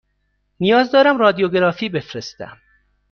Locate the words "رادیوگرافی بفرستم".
1.17-2.57